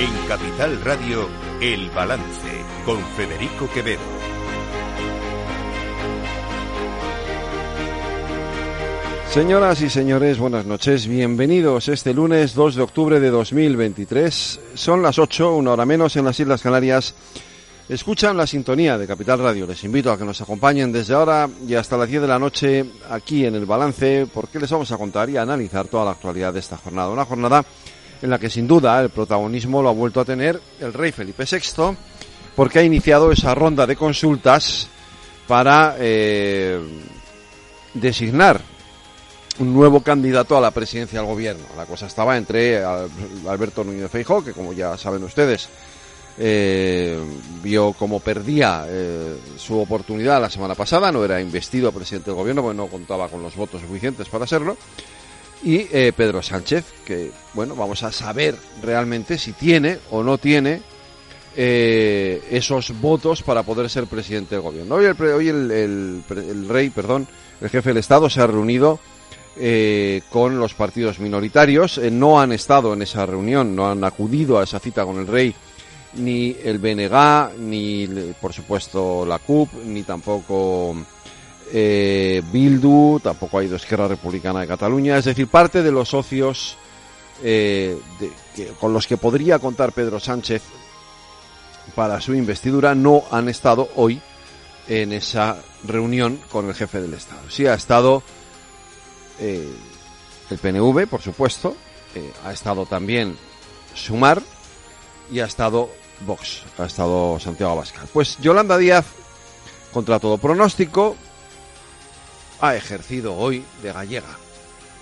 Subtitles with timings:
[0.00, 1.28] En Capital Radio,
[1.60, 2.48] El Balance,
[2.86, 4.00] con Federico Quevedo.
[9.30, 11.06] Señoras y señores, buenas noches.
[11.06, 14.60] Bienvenidos este lunes 2 de octubre de 2023.
[14.72, 17.14] Son las 8, una hora menos en las Islas Canarias.
[17.86, 19.66] Escuchan la sintonía de Capital Radio.
[19.66, 22.86] Les invito a que nos acompañen desde ahora y hasta las 10 de la noche
[23.10, 26.54] aquí en el balance porque les vamos a contar y a analizar toda la actualidad
[26.54, 27.10] de esta jornada.
[27.10, 27.62] Una jornada
[28.22, 31.44] en la que sin duda el protagonismo lo ha vuelto a tener el rey Felipe
[31.44, 31.96] VI,
[32.54, 34.88] porque ha iniciado esa ronda de consultas
[35.46, 36.80] para eh,
[37.94, 38.60] designar
[39.58, 41.64] un nuevo candidato a la presidencia del gobierno.
[41.76, 45.68] La cosa estaba entre Alberto Núñez Feijóo, que como ya saben ustedes,
[46.38, 47.18] eh,
[47.62, 52.62] vio cómo perdía eh, su oportunidad la semana pasada, no era investido presidente del gobierno
[52.62, 54.76] porque no contaba con los votos suficientes para serlo,
[55.62, 60.80] y eh, Pedro Sánchez, que bueno, vamos a saber realmente si tiene o no tiene
[61.56, 64.94] eh, esos votos para poder ser presidente del gobierno.
[64.94, 67.26] Hoy el, hoy el, rey, perdón,
[67.60, 69.00] el jefe del Estado se ha reunido
[69.56, 74.64] eh, con los partidos minoritarios, no han estado en esa reunión, no han acudido a
[74.64, 75.54] esa cita con el rey
[76.14, 78.06] ni el BNG, ni
[78.40, 80.96] por supuesto la CUP, ni tampoco
[81.72, 86.76] eh, Bildu, tampoco ha ido Esquerra Republicana de Cataluña, es decir, parte de los socios
[87.42, 87.96] eh,
[88.80, 90.62] con los que podría contar Pedro Sánchez
[91.94, 94.20] para su investidura no han estado hoy
[94.88, 97.48] en esa reunión con el jefe del Estado.
[97.48, 98.22] Sí ha estado
[99.38, 99.72] eh,
[100.50, 101.76] el PNV, por supuesto,
[102.44, 103.36] ha estado también
[103.94, 104.42] Sumar
[105.30, 105.88] y ha estado
[106.26, 108.08] Vox, ha estado Santiago Abascal.
[108.12, 109.06] Pues Yolanda Díaz,
[109.92, 111.16] contra todo pronóstico,
[112.60, 114.38] ha ejercido hoy de gallega.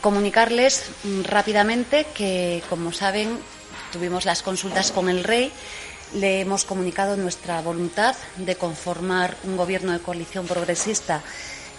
[0.00, 0.84] Comunicarles
[1.24, 3.38] rápidamente que, como saben,
[3.92, 5.52] tuvimos las consultas con el rey.
[6.14, 11.22] Le hemos comunicado nuestra voluntad de conformar un gobierno de coalición progresista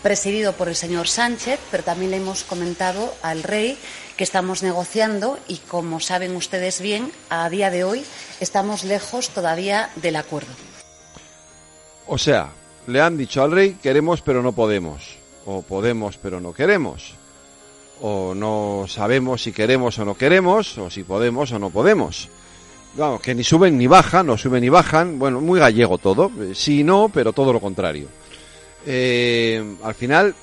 [0.04, 3.78] presidido por el señor Sánchez, pero también le hemos comentado al rey
[4.18, 8.06] que estamos negociando y, como saben ustedes bien, a día de hoy
[8.40, 10.52] estamos lejos todavía del acuerdo.
[12.08, 12.50] O sea,
[12.88, 17.16] le han dicho al rey queremos pero no podemos o podemos pero no queremos,
[18.02, 22.30] o no sabemos si queremos o no queremos, o si podemos o no podemos.
[22.96, 26.84] Vamos, que ni suben ni bajan, no suben ni bajan, bueno, muy gallego todo, sí
[26.84, 28.08] no, pero todo lo contrario.
[28.86, 30.36] Eh, al final,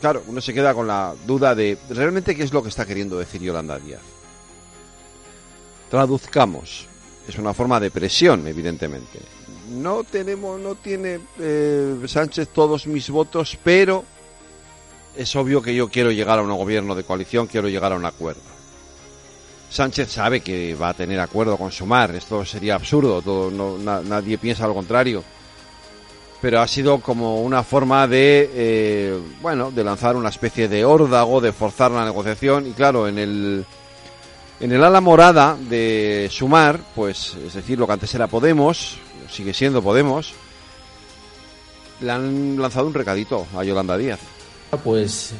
[0.00, 3.18] claro, uno se queda con la duda de realmente qué es lo que está queriendo
[3.18, 4.02] decir Yolanda Díaz.
[5.90, 6.86] Traduzcamos,
[7.26, 9.18] es una forma de presión, evidentemente.
[9.70, 14.04] No tenemos, no tiene eh, Sánchez todos mis votos, pero
[15.16, 18.04] es obvio que yo quiero llegar a un gobierno de coalición, quiero llegar a un
[18.04, 18.42] acuerdo.
[19.70, 24.66] Sánchez sabe que va a tener acuerdo con Sumar, esto sería absurdo, todo, nadie piensa
[24.66, 25.24] lo contrario.
[26.40, 31.40] Pero ha sido como una forma de, eh, bueno, de lanzar una especie de órdago,
[31.40, 32.66] de forzar la negociación.
[32.66, 33.64] Y claro, en el,
[34.60, 38.98] en el ala morada de Sumar, pues, es decir, lo que antes era Podemos,
[39.30, 40.34] sigue siendo Podemos,
[42.00, 44.20] le han lanzado un recadito a Yolanda Díaz.
[44.82, 45.32] Pues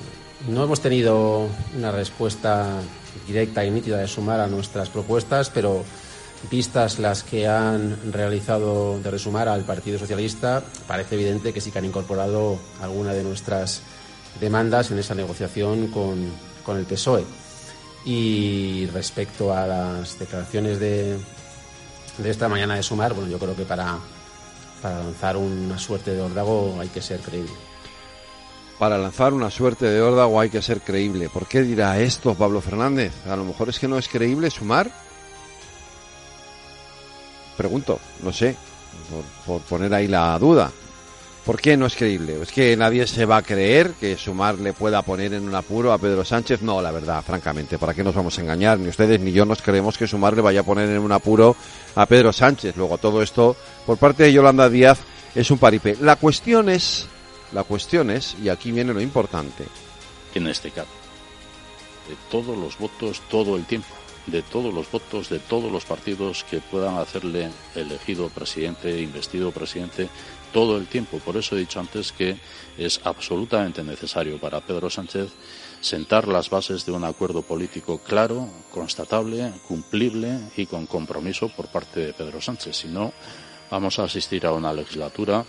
[0.48, 2.80] no hemos tenido una respuesta
[3.26, 5.84] directa y nítida de sumar a nuestras propuestas, pero
[6.50, 11.78] vistas las que han realizado de resumar al Partido Socialista, parece evidente que sí que
[11.78, 13.80] han incorporado alguna de nuestras
[14.40, 16.30] demandas en esa negociación con,
[16.62, 17.24] con el PSOE.
[18.04, 21.18] Y respecto a las declaraciones de,
[22.18, 23.98] de esta mañana de sumar, bueno, yo creo que para,
[24.82, 27.73] para lanzar una suerte de órdago hay que ser creíble
[28.78, 31.28] para lanzar una suerte de órdago hay que ser creíble.
[31.28, 33.12] ¿Por qué dirá esto Pablo Fernández?
[33.26, 34.90] A lo mejor es que no es creíble sumar.
[37.56, 38.56] Pregunto, no sé,
[39.46, 40.72] por, poner ahí la duda.
[41.44, 42.40] ¿Por qué no es creíble?
[42.40, 45.92] ¿Es que nadie se va a creer que Sumar le pueda poner en un apuro
[45.92, 46.62] a Pedro Sánchez?
[46.62, 48.78] No, la verdad, francamente, ¿para qué nos vamos a engañar?
[48.78, 51.54] Ni ustedes ni yo nos creemos que Sumar le vaya a poner en un apuro
[51.96, 52.78] a Pedro Sánchez.
[52.78, 55.00] Luego todo esto, por parte de Yolanda Díaz,
[55.34, 55.98] es un paripé.
[56.00, 57.08] La cuestión es
[57.54, 59.64] la cuestión es, y aquí viene lo importante.
[60.34, 60.90] En este caso,
[62.08, 63.94] de todos los votos todo el tiempo,
[64.26, 70.08] de todos los votos de todos los partidos que puedan hacerle elegido presidente, investido presidente,
[70.52, 71.18] todo el tiempo.
[71.18, 72.36] Por eso he dicho antes que
[72.76, 75.30] es absolutamente necesario para Pedro Sánchez
[75.80, 82.00] sentar las bases de un acuerdo político claro, constatable, cumplible y con compromiso por parte
[82.00, 82.76] de Pedro Sánchez.
[82.76, 83.12] Si no,
[83.70, 85.44] vamos a asistir a una legislatura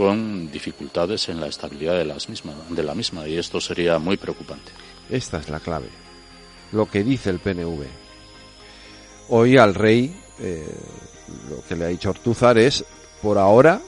[0.00, 4.16] con dificultades en la estabilidad de, las mismas, de la misma y esto sería muy
[4.16, 4.72] preocupante.
[5.10, 5.90] Esta es la clave.
[6.72, 7.84] Lo que dice el PNV.
[9.28, 10.74] Hoy al rey eh,
[11.50, 12.82] lo que le ha dicho Ortúzar es,
[13.20, 13.78] por ahora,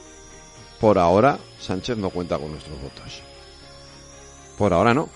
[0.79, 3.23] por ahora, Sánchez no cuenta con nuestros votos.
[4.59, 5.09] Por ahora no.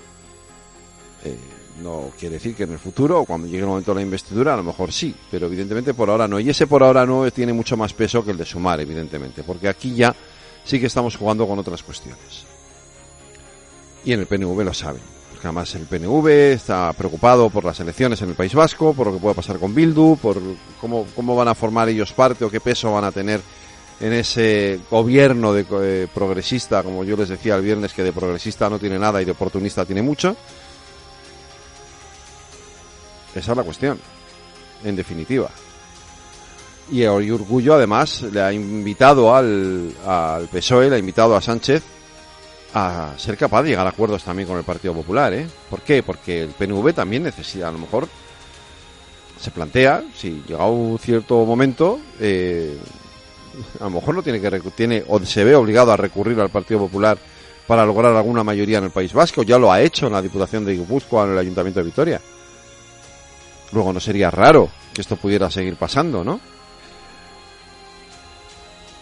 [1.24, 1.36] Eh,
[1.82, 4.56] no quiere decir que en el futuro, cuando llegue el momento de la investidura, a
[4.56, 6.40] lo mejor sí, pero evidentemente por ahora no.
[6.40, 9.68] Y ese por ahora no tiene mucho más peso que el de sumar, evidentemente, porque
[9.68, 10.16] aquí ya
[10.66, 12.44] sí que estamos jugando con otras cuestiones.
[14.04, 18.20] Y en el PNV lo saben, porque además el PNV está preocupado por las elecciones
[18.20, 20.38] en el País Vasco, por lo que pueda pasar con Bildu, por
[20.80, 23.40] cómo, cómo van a formar ellos parte o qué peso van a tener
[23.98, 28.68] en ese gobierno de eh, progresista, como yo les decía el viernes, que de progresista
[28.68, 30.36] no tiene nada y de oportunista tiene mucho
[33.36, 34.00] esa es la cuestión,
[34.82, 35.50] en definitiva.
[36.90, 41.82] Y hoy Orgullo además le ha invitado al, al PSOE, le ha invitado a Sánchez
[42.74, 45.32] a ser capaz de llegar a acuerdos también con el Partido Popular.
[45.32, 45.48] ¿eh?
[45.70, 46.02] ¿Por qué?
[46.02, 48.06] Porque el PNV también necesita, a lo mejor,
[49.40, 52.78] se plantea, si llega un cierto momento, eh,
[53.80, 56.80] a lo mejor no tiene que tiene o se ve obligado a recurrir al Partido
[56.80, 57.18] Popular
[57.66, 59.42] para lograr alguna mayoría en el País Vasco.
[59.42, 62.20] Ya lo ha hecho en la Diputación de Guipúzcoa, en el Ayuntamiento de Vitoria.
[63.72, 66.40] Luego no sería raro que esto pudiera seguir pasando, ¿no?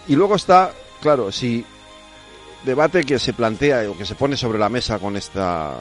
[0.06, 1.64] Y luego está, claro, si
[2.64, 5.76] debate que se plantea o que se pone sobre la mesa con estas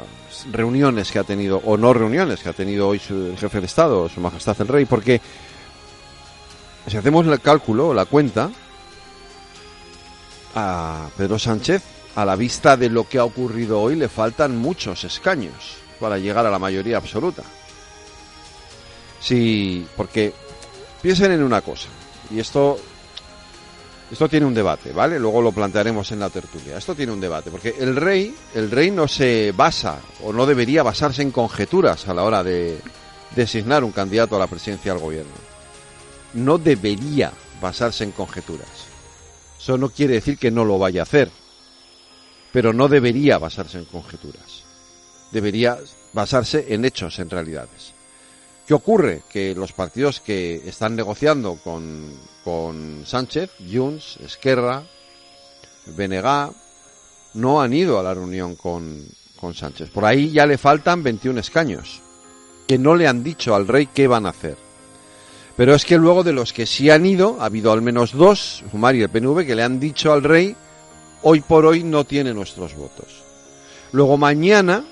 [0.51, 4.09] reuniones que ha tenido, o no reuniones que ha tenido hoy su, jefe de Estado,
[4.09, 5.21] su majestad el rey, porque
[6.87, 8.51] si hacemos el cálculo, la cuenta,
[10.55, 11.81] a Pedro Sánchez,
[12.15, 16.45] a la vista de lo que ha ocurrido hoy, le faltan muchos escaños para llegar
[16.45, 17.43] a la mayoría absoluta.
[19.19, 20.33] Sí, porque
[21.01, 21.87] piensen en una cosa,
[22.29, 22.77] y esto
[24.13, 25.17] esto tiene un debate, ¿vale?
[25.17, 26.77] Luego lo plantearemos en la tertulia.
[26.77, 30.83] Esto tiene un debate, porque el rey, el rey no se basa o no debería
[30.83, 32.77] basarse en conjeturas a la hora de
[33.35, 35.33] designar un candidato a la presidencia del gobierno.
[36.35, 38.67] No debería basarse en conjeturas.
[39.59, 41.31] Eso no quiere decir que no lo vaya a hacer,
[42.51, 44.63] pero no debería basarse en conjeturas.
[45.31, 45.79] Debería
[46.13, 47.92] basarse en hechos, en realidades.
[48.67, 49.23] ¿Qué ocurre?
[49.29, 52.13] Que los partidos que están negociando con,
[52.43, 54.83] con Sánchez, Junts, Esquerra,
[55.97, 56.49] Benegá,
[57.33, 59.05] no han ido a la reunión con,
[59.39, 59.89] con Sánchez.
[59.89, 62.01] Por ahí ya le faltan 21 escaños,
[62.65, 64.55] que no le han dicho al rey qué van a hacer.
[65.57, 68.63] Pero es que luego de los que sí han ido, ha habido al menos dos,
[68.71, 70.55] Fumar y el PNV, que le han dicho al rey,
[71.21, 73.23] hoy por hoy no tiene nuestros votos.
[73.91, 74.85] Luego mañana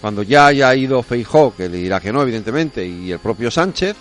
[0.00, 3.96] cuando ya haya ido Feijó, que le dirá que no, evidentemente, y el propio Sánchez,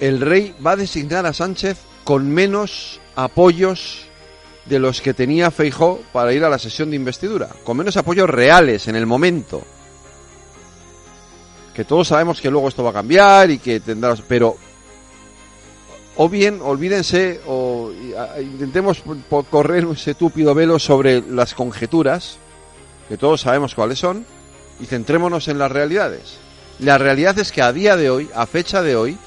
[0.00, 4.06] el rey va a designar a Sánchez con menos apoyos
[4.66, 8.28] de los que tenía Feijó para ir a la sesión de investidura, con menos apoyos
[8.28, 9.62] reales en el momento.
[11.74, 14.56] Que todos sabemos que luego esto va a cambiar y que tendrá, pero
[16.16, 17.90] o bien olvídense o
[18.38, 19.02] intentemos
[19.50, 22.38] correr ese túpido velo sobre las conjeturas
[23.08, 24.24] que todos sabemos cuáles son,
[24.80, 26.38] y centrémonos en las realidades.
[26.78, 29.18] La realidad es que a día de hoy, a fecha de hoy,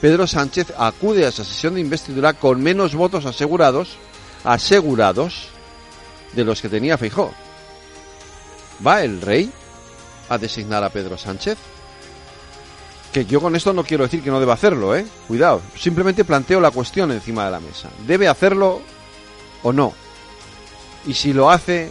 [0.00, 3.96] Pedro Sánchez acude a esa sesión de investidura con menos votos asegurados,
[4.44, 5.48] asegurados,
[6.32, 7.32] de los que tenía Feijó.
[8.84, 9.50] ¿Va el rey
[10.28, 11.58] a designar a Pedro Sánchez?
[13.12, 15.04] Que yo con esto no quiero decir que no deba hacerlo, ¿eh?
[15.28, 17.90] Cuidado, simplemente planteo la cuestión encima de la mesa.
[18.06, 18.80] ¿Debe hacerlo
[19.62, 19.92] o no?
[21.06, 21.90] Y si lo hace,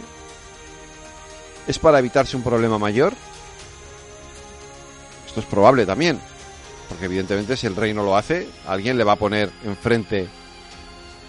[1.66, 3.14] ¿Es para evitarse un problema mayor?
[5.26, 6.20] Esto es probable también,
[6.88, 10.28] porque evidentemente si el rey no lo hace, alguien le va a poner enfrente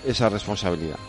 [0.06, 1.00] esa responsabilidad.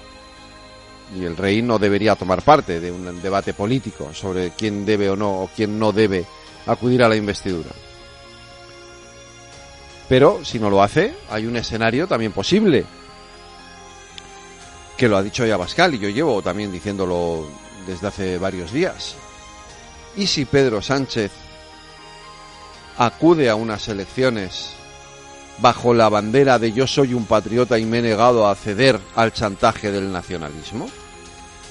[1.16, 5.16] Y el rey no debería tomar parte de un debate político sobre quién debe o
[5.16, 6.24] no o quién no debe
[6.66, 7.70] acudir a la investidura.
[10.08, 12.84] Pero si no lo hace, hay un escenario también posible,
[14.96, 17.48] que lo ha dicho ya Pascal y yo llevo también diciéndolo
[17.86, 19.14] desde hace varios días.
[20.16, 21.32] ¿Y si Pedro Sánchez
[22.98, 24.70] acude a unas elecciones
[25.58, 29.32] bajo la bandera de yo soy un patriota y me he negado a ceder al
[29.32, 30.88] chantaje del nacionalismo?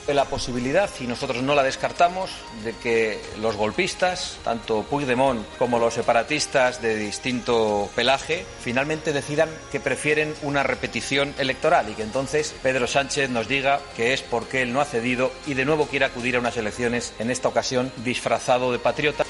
[0.08, 2.32] La posibilidad, y nosotros no la descartamos,
[2.64, 9.80] de que los golpistas, tanto Puigdemont como los separatistas de distinto pelaje, finalmente decidan que
[9.80, 14.74] prefieren una repetición electoral y que entonces Pedro Sánchez nos diga que es porque él
[14.74, 18.72] no ha cedido y de nuevo quiere acudir a unas elecciones, en esta ocasión disfrazado
[18.72, 19.24] de patriota.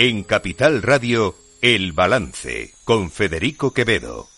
[0.00, 4.28] En Capital Radio, El Balance, con Federico Quevedo.